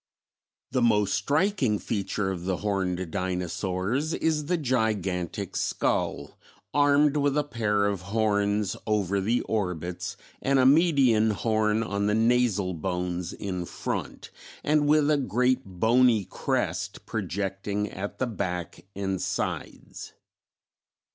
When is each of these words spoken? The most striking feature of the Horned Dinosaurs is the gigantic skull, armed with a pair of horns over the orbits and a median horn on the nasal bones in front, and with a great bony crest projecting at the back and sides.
The 0.71 0.81
most 0.81 1.13
striking 1.13 1.77
feature 1.77 2.31
of 2.31 2.45
the 2.45 2.57
Horned 2.57 3.11
Dinosaurs 3.11 4.15
is 4.15 4.47
the 4.47 4.57
gigantic 4.57 5.55
skull, 5.55 6.39
armed 6.73 7.17
with 7.17 7.37
a 7.37 7.43
pair 7.43 7.85
of 7.85 8.01
horns 8.01 8.75
over 8.87 9.21
the 9.21 9.41
orbits 9.41 10.17
and 10.41 10.57
a 10.57 10.65
median 10.65 11.29
horn 11.29 11.83
on 11.83 12.07
the 12.07 12.15
nasal 12.15 12.73
bones 12.73 13.31
in 13.31 13.65
front, 13.65 14.31
and 14.63 14.87
with 14.87 15.11
a 15.11 15.17
great 15.17 15.63
bony 15.65 16.25
crest 16.25 17.05
projecting 17.05 17.87
at 17.87 18.17
the 18.17 18.25
back 18.25 18.85
and 18.95 19.21
sides. 19.21 20.13